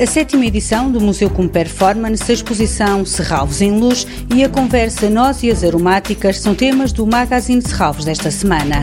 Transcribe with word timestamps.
A 0.00 0.06
sétima 0.06 0.46
edição 0.46 0.90
do 0.90 0.98
Museu 0.98 1.28
com 1.28 1.46
Performance, 1.46 2.24
a 2.30 2.32
exposição 2.32 3.04
Serralvos 3.04 3.60
em 3.60 3.78
Luz 3.78 4.06
e 4.34 4.42
a 4.42 4.48
conversa 4.48 5.10
Nós 5.10 5.42
e 5.42 5.50
as 5.50 5.62
Aromáticas 5.62 6.38
são 6.38 6.54
temas 6.54 6.90
do 6.90 7.06
Magazine 7.06 7.60
Serralvos 7.60 8.06
desta 8.06 8.30
semana. 8.30 8.82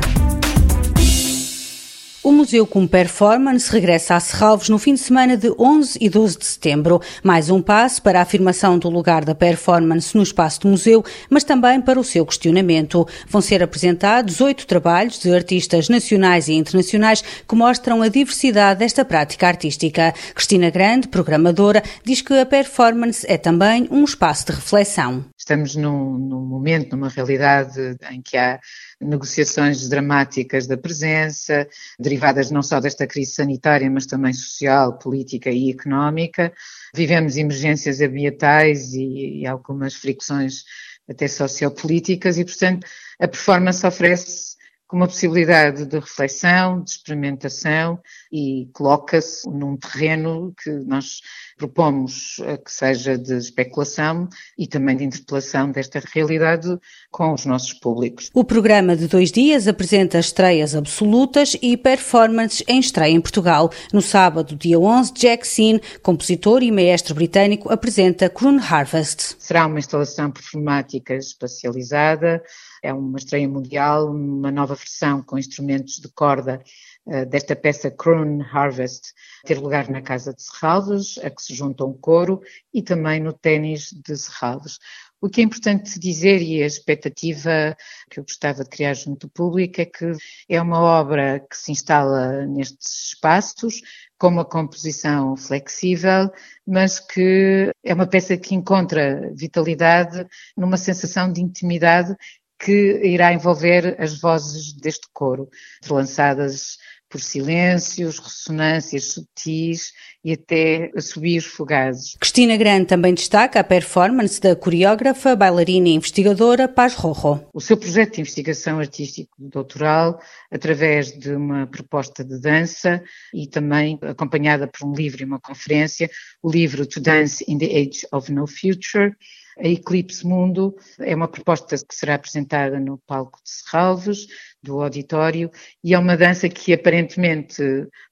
O 2.28 2.32
Museu 2.34 2.68
com 2.68 2.86
Performance 2.86 3.72
regressa 3.72 4.14
a 4.14 4.20
Serralvos 4.20 4.68
no 4.68 4.78
fim 4.78 4.96
de 4.96 5.00
semana 5.00 5.38
de 5.38 5.50
11 5.58 5.98
e 6.02 6.10
12 6.10 6.38
de 6.38 6.46
setembro. 6.46 7.00
Mais 7.24 7.50
um 7.50 7.62
passo 7.62 8.02
para 8.02 8.20
a 8.20 8.22
afirmação 8.22 8.78
do 8.78 8.90
lugar 8.90 9.24
da 9.24 9.34
performance 9.34 10.14
no 10.14 10.24
espaço 10.24 10.60
do 10.60 10.68
museu, 10.68 11.06
mas 11.30 11.46
também 11.46 11.80
para 11.80 11.98
o 11.98 12.04
seu 12.04 12.26
questionamento. 12.26 13.08
Vão 13.30 13.40
ser 13.40 13.64
apresentados 13.64 14.42
oito 14.42 14.68
trabalhos 14.68 15.20
de 15.20 15.34
artistas 15.34 15.88
nacionais 15.88 16.50
e 16.50 16.54
internacionais 16.56 17.22
que 17.22 17.56
mostram 17.56 18.02
a 18.02 18.10
diversidade 18.10 18.80
desta 18.80 19.06
prática 19.06 19.48
artística. 19.48 20.14
Cristina 20.36 20.70
Grande, 20.70 21.08
programadora, 21.08 21.82
diz 22.04 22.22
que 22.22 22.38
a 22.38 22.46
performance 22.46 23.26
é 23.30 23.38
também 23.38 23.88
um 23.90 24.04
espaço 24.04 24.48
de 24.48 24.52
reflexão. 24.52 25.24
Estamos 25.40 25.78
num, 25.78 26.18
num 26.18 26.46
momento, 26.46 26.94
numa 26.94 27.08
realidade 27.08 27.96
em 28.12 28.22
que 28.22 28.36
há 28.36 28.60
negociações 29.00 29.88
dramáticas 29.88 30.68
da 30.68 30.78
presença, 30.78 31.68
derivadas 32.00 32.50
não 32.52 32.64
só 32.64 32.80
desta 32.80 33.06
crise 33.06 33.34
sanitária, 33.34 33.90
mas 33.90 34.06
também 34.06 34.34
social, 34.34 34.98
política 34.98 35.50
e 35.50 35.72
económica. 35.72 36.52
Vivemos 36.94 37.38
emergências 37.38 38.02
ambientais 38.02 38.94
e, 38.94 39.42
e 39.42 39.48
algumas 39.48 39.94
fricções 39.94 40.64
até 41.08 41.28
sociopolíticas 41.28 42.38
e, 42.38 42.44
portanto, 42.44 42.86
a 43.20 43.28
performance 43.28 43.86
oferece 43.86 44.47
com 44.88 44.96
uma 44.98 45.08
possibilidade 45.08 45.86
de 45.86 46.00
reflexão, 46.00 46.82
de 46.82 46.92
experimentação 46.92 48.00
e 48.32 48.70
coloca-se 48.74 49.50
num 49.50 49.76
terreno 49.76 50.54
que 50.64 50.70
nós 50.70 51.22
propomos 51.58 52.38
que 52.64 52.72
seja 52.72 53.18
de 53.18 53.34
especulação 53.36 54.30
e 54.58 54.68
também 54.68 54.96
de 54.96 55.04
interpelação 55.04 55.72
desta 55.72 56.02
realidade 56.14 56.78
com 57.12 57.34
os 57.34 57.46
nossos 57.46 57.74
públicos. 57.74 58.30
O 58.34 58.44
programa 58.44 58.96
de 58.96 59.08
dois 59.08 59.32
dias 59.32 59.68
apresenta 59.68 60.20
estreias 60.20 60.76
absolutas 60.76 61.58
e 61.62 61.76
performances 61.76 62.64
em 62.68 62.80
estreia 62.80 63.14
em 63.14 63.20
Portugal. 63.20 63.72
No 63.92 64.02
sábado, 64.02 64.56
dia 64.56 64.80
11, 64.80 65.14
Jack 65.14 65.48
Sin, 65.48 65.80
compositor 66.02 66.64
e 66.64 66.72
maestro 66.72 67.16
britânico, 67.16 67.72
apresenta 67.72 68.30
Croon 68.30 68.60
Harvest. 68.60 69.36
Será 69.40 69.66
uma 69.66 69.80
instalação 69.80 70.32
performática 70.32 71.16
espacializada, 71.16 72.42
é 72.82 72.94
uma 72.94 73.18
estreia 73.18 73.48
mundial, 73.48 74.10
uma 74.12 74.52
nova 74.52 74.76
versão 74.76 75.22
com 75.22 75.38
instrumentos 75.38 76.00
de 76.00 76.10
corda 76.10 76.62
uh, 77.06 77.26
desta 77.26 77.56
peça 77.56 77.92
Croon 77.92 78.42
Harvest, 78.42 79.14
ter 79.46 79.60
lugar 79.60 79.90
na 79.90 80.02
Casa 80.02 80.34
de 80.34 80.42
Serralves, 80.42 81.18
a 81.20 81.30
que 81.30 81.42
se 81.42 81.54
junta 81.54 81.86
um 81.86 81.94
coro, 81.94 82.42
e 82.74 82.82
também 82.82 83.20
no 83.20 83.34
ténis 83.34 83.92
de 83.92 84.16
Serralves. 84.18 84.78
O 85.20 85.28
que 85.28 85.42
é 85.42 85.44
importante 85.44 86.00
dizer 86.00 86.44
e 86.44 86.62
a 86.62 86.68
expectativa 86.68 87.76
que 88.10 88.20
eu 88.20 88.24
gostava 88.24 88.64
de 88.64 88.70
criar 88.70 88.94
junto 88.94 89.26
do 89.26 89.34
público 89.34 89.82
é 89.82 89.86
que 89.86 90.12
é 90.48 90.62
uma 90.62 90.80
obra 90.80 91.40
que 91.40 91.58
se 91.58 91.72
instala 91.72 92.46
nestes 92.46 93.08
espaços, 93.08 93.82
com 94.20 94.28
uma 94.28 94.46
composição 94.46 95.36
flexível, 95.36 96.32
mas 96.68 97.00
que 97.00 97.72
é 97.84 97.94
uma 97.96 98.06
peça 98.06 98.38
que 98.38 98.54
encontra 98.54 99.32
vitalidade 99.34 100.24
numa 100.56 100.78
sensação 100.78 101.32
de 101.32 101.42
intimidade 101.42 102.16
que 102.60 103.00
irá 103.04 103.34
envolver 103.34 103.96
as 104.00 104.20
vozes 104.20 104.74
deste 104.74 105.08
coro, 105.14 105.50
lançadas 105.90 106.78
por 107.10 107.22
silêncios, 107.22 108.20
ressonâncias 108.20 109.06
sutis 109.06 109.94
e 110.24 110.34
até 110.34 110.92
assobios 110.96 111.46
fugazes. 111.46 112.16
Cristina 112.20 112.58
Grande 112.58 112.88
também 112.88 113.14
destaca 113.14 113.60
a 113.60 113.64
performance 113.64 114.42
da 114.42 114.56
coreógrafa, 114.56 115.36
bailarina 115.36 115.88
e 115.88 115.94
investigadora 115.94 116.68
Paz 116.68 116.96
Rojo. 116.96 117.46
O 117.54 117.62
seu 117.62 117.78
projeto 117.78 118.16
de 118.16 118.22
investigação 118.22 118.80
artístico 118.80 119.36
doutoral, 119.40 120.20
através 120.52 121.18
de 121.18 121.32
uma 121.34 121.66
proposta 121.68 122.24
de 122.24 122.40
dança 122.40 123.02
e 123.34 123.48
também 123.48 123.98
acompanhada 124.02 124.68
por 124.68 124.86
um 124.86 124.94
livro 124.94 125.22
e 125.22 125.26
uma 125.26 125.40
conferência, 125.40 126.10
o 126.44 126.52
livro 126.52 126.86
To 126.86 127.00
Dance 127.00 127.44
in 127.48 127.58
the 127.58 127.68
Age 127.68 128.06
of 128.12 128.32
No 128.32 128.46
Future, 128.48 129.16
a 129.60 129.68
Eclipse 129.68 130.26
Mundo 130.26 130.76
é 131.00 131.16
uma 131.16 131.28
proposta 131.28 131.76
que 131.78 131.96
será 131.96 132.16
apresentada 132.16 132.80
no 132.80 132.98
palco 133.00 133.40
de 133.44 133.50
Serralves, 133.50 134.28
do 134.62 134.82
auditório, 134.82 135.50
e 135.84 135.94
é 135.94 136.00
uma 136.00 136.18
dança 136.18 136.48
que 136.50 136.74
aparentemente 136.74 137.64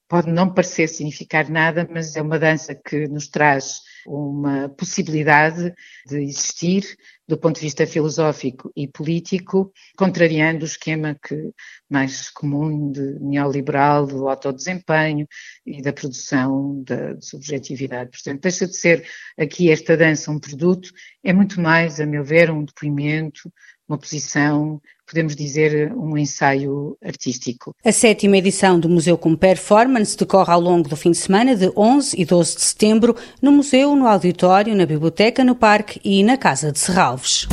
pode 0.07 0.29
não 0.29 0.53
parecer 0.53 0.87
significar 0.87 1.49
nada, 1.49 1.87
mas 1.89 2.15
é 2.15 2.21
uma 2.21 2.39
dança 2.39 2.75
que 2.75 3.07
nos 3.07 3.27
traz 3.27 3.81
uma 4.05 4.69
possibilidade 4.69 5.73
de 6.07 6.17
existir 6.17 6.83
do 7.27 7.37
ponto 7.37 7.55
de 7.55 7.61
vista 7.61 7.87
filosófico 7.87 8.71
e 8.75 8.87
político, 8.87 9.73
contrariando 9.97 10.63
o 10.63 10.67
esquema 10.67 11.15
que 11.15 11.51
mais 11.89 12.29
comum 12.29 12.91
de 12.91 13.19
neoliberal 13.19 14.05
do 14.05 14.29
autodesempenho 14.29 15.27
e 15.65 15.81
da 15.81 15.91
produção 15.91 16.83
da 16.83 17.13
de 17.13 17.25
subjetividade. 17.25 18.11
Portanto, 18.11 18.41
deixa 18.41 18.67
de 18.67 18.75
ser 18.75 19.07
aqui 19.37 19.71
esta 19.71 19.97
dança 19.97 20.29
um 20.29 20.39
produto, 20.39 20.89
é 21.23 21.33
muito 21.33 21.59
mais, 21.59 21.99
a 21.99 22.05
meu 22.05 22.23
ver, 22.23 22.51
um 22.51 22.63
depoimento, 22.63 23.51
uma 23.87 23.97
posição, 23.97 24.81
podemos 25.07 25.35
dizer, 25.35 25.93
um 25.93 26.17
ensaio 26.17 26.97
artístico. 27.03 27.75
A 27.83 27.91
sétima 27.91 28.37
edição 28.37 28.79
do 28.79 28.89
Museu 28.89 29.17
com 29.17 29.35
Performance 29.35 30.17
decorre 30.17 30.51
ao 30.51 30.59
longo 30.59 30.89
do 30.89 30.95
fim 30.95 31.11
de 31.11 31.17
semana 31.17 31.55
de 31.55 31.71
11 31.75 32.19
e 32.19 32.25
12 32.25 32.55
de 32.55 32.61
setembro 32.61 33.15
no 33.41 33.51
museu, 33.51 33.95
no 33.95 34.07
auditório, 34.07 34.75
na 34.75 34.85
biblioteca, 34.85 35.43
no 35.43 35.55
parque 35.55 35.99
e 36.03 36.23
na 36.23 36.37
Casa 36.37 36.71
de 36.71 36.79
Serralves. 36.79 37.47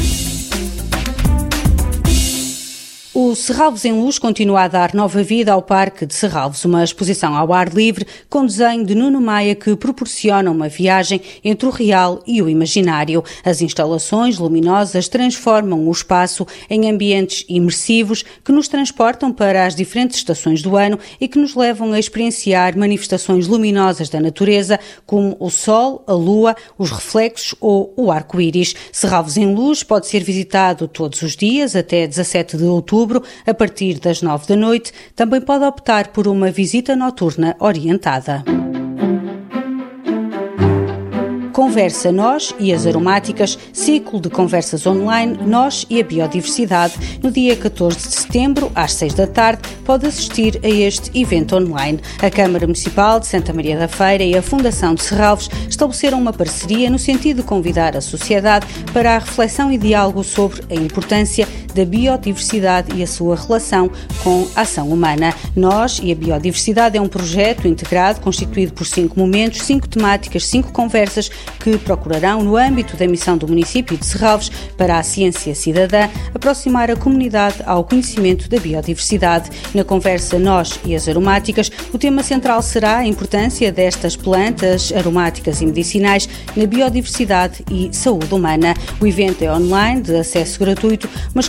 O 3.14 3.34
Serralves 3.34 3.84
em 3.84 3.92
Luz 3.92 4.18
continua 4.18 4.62
a 4.62 4.68
dar 4.68 4.94
nova 4.94 5.22
vida 5.22 5.52
ao 5.52 5.60
Parque 5.60 6.06
de 6.06 6.14
Serralves, 6.14 6.64
uma 6.64 6.82
exposição 6.82 7.36
ao 7.36 7.52
ar 7.52 7.68
livre 7.68 8.06
com 8.30 8.46
desenho 8.46 8.86
de 8.86 8.94
Nuno 8.94 9.20
Maia 9.20 9.54
que 9.54 9.76
proporciona 9.76 10.50
uma 10.50 10.66
viagem 10.66 11.20
entre 11.44 11.66
o 11.66 11.70
real 11.70 12.22
e 12.26 12.40
o 12.40 12.48
imaginário. 12.48 13.22
As 13.44 13.60
instalações 13.60 14.38
luminosas 14.38 15.08
transformam 15.08 15.86
o 15.86 15.92
espaço 15.92 16.46
em 16.70 16.88
ambientes 16.88 17.44
imersivos 17.50 18.24
que 18.42 18.50
nos 18.50 18.66
transportam 18.66 19.30
para 19.30 19.66
as 19.66 19.76
diferentes 19.76 20.16
estações 20.16 20.62
do 20.62 20.74
ano 20.74 20.98
e 21.20 21.28
que 21.28 21.38
nos 21.38 21.54
levam 21.54 21.92
a 21.92 21.98
experienciar 21.98 22.78
manifestações 22.78 23.46
luminosas 23.46 24.08
da 24.08 24.20
natureza, 24.20 24.80
como 25.04 25.36
o 25.38 25.50
sol, 25.50 26.02
a 26.06 26.14
lua, 26.14 26.56
os 26.78 26.90
reflexos 26.90 27.54
ou 27.60 27.92
o 27.94 28.10
arco-íris. 28.10 28.74
Serralves 28.90 29.36
em 29.36 29.54
Luz 29.54 29.82
pode 29.82 30.06
ser 30.06 30.24
visitado 30.24 30.88
todos 30.88 31.20
os 31.20 31.36
dias 31.36 31.76
até 31.76 32.06
17 32.06 32.56
de 32.56 32.64
outubro 32.64 33.01
outubro, 33.02 33.22
a 33.46 33.54
partir 33.54 33.98
das 33.98 34.22
nove 34.22 34.46
da 34.46 34.56
noite, 34.56 34.92
também 35.14 35.40
pode 35.40 35.64
optar 35.64 36.08
por 36.08 36.28
uma 36.28 36.50
visita 36.50 36.94
noturna 36.94 37.56
orientada. 37.58 38.44
Conversa 41.52 42.10
Nós 42.10 42.54
e 42.58 42.72
as 42.72 42.86
Aromáticas, 42.86 43.58
ciclo 43.72 44.20
de 44.20 44.30
conversas 44.30 44.86
online 44.86 45.38
Nós 45.46 45.86
e 45.88 46.00
a 46.00 46.04
Biodiversidade. 46.04 46.94
No 47.22 47.30
dia 47.30 47.54
14 47.54 47.96
de 47.96 48.14
setembro, 48.14 48.72
às 48.74 48.94
6 48.94 49.14
da 49.14 49.26
tarde, 49.26 49.62
pode 49.84 50.06
assistir 50.06 50.58
a 50.64 50.68
este 50.68 51.10
evento 51.18 51.54
online. 51.54 52.00
A 52.22 52.30
Câmara 52.30 52.66
Municipal 52.66 53.20
de 53.20 53.26
Santa 53.26 53.52
Maria 53.52 53.78
da 53.78 53.86
Feira 53.86 54.24
e 54.24 54.36
a 54.36 54.42
Fundação 54.42 54.94
de 54.94 55.02
Serralves 55.02 55.48
estabeleceram 55.68 56.18
uma 56.18 56.32
parceria 56.32 56.90
no 56.90 56.98
sentido 56.98 57.42
de 57.42 57.48
convidar 57.48 57.96
a 57.96 58.00
sociedade 58.00 58.66
para 58.92 59.16
a 59.16 59.18
reflexão 59.18 59.70
e 59.70 59.76
diálogo 59.76 60.24
sobre 60.24 60.62
a 60.70 60.74
importância 60.74 61.46
da 61.72 61.84
biodiversidade 61.84 62.96
e 62.96 63.02
a 63.02 63.06
sua 63.06 63.36
relação 63.36 63.90
com 64.22 64.46
a 64.54 64.62
ação 64.62 64.88
humana. 64.88 65.34
Nós 65.54 66.00
e 66.02 66.12
a 66.12 66.14
Biodiversidade 66.14 66.96
é 66.96 67.00
um 67.00 67.08
projeto 67.08 67.68
integrado 67.68 68.20
constituído 68.20 68.72
por 68.72 68.86
cinco 68.86 69.18
momentos, 69.18 69.62
cinco 69.62 69.88
temáticas, 69.88 70.46
cinco 70.46 70.72
conversas 70.72 71.30
que 71.58 71.76
procurarão, 71.78 72.42
no 72.42 72.56
âmbito 72.56 72.96
da 72.96 73.06
missão 73.06 73.36
do 73.36 73.48
município 73.48 73.96
de 73.96 74.06
Serralves 74.06 74.50
para 74.76 74.98
a 74.98 75.02
ciência 75.02 75.54
cidadã, 75.54 76.08
aproximar 76.34 76.90
a 76.90 76.96
comunidade 76.96 77.56
ao 77.66 77.84
conhecimento 77.84 78.48
da 78.48 78.58
biodiversidade. 78.58 79.50
Na 79.74 79.84
conversa 79.84 80.38
Nós 80.38 80.78
e 80.84 80.94
as 80.94 81.08
Aromáticas, 81.08 81.70
o 81.92 81.98
tema 81.98 82.22
central 82.22 82.62
será 82.62 82.98
a 82.98 83.06
importância 83.06 83.70
destas 83.72 84.16
plantas 84.16 84.92
aromáticas 84.92 85.60
e 85.60 85.66
medicinais 85.66 86.28
na 86.56 86.66
biodiversidade 86.66 87.64
e 87.70 87.90
saúde 87.92 88.32
humana. 88.32 88.74
O 89.00 89.06
evento 89.06 89.42
é 89.42 89.52
online, 89.52 90.00
de 90.02 90.16
acesso 90.16 90.58
gratuito, 90.58 91.08
mas 91.34 91.48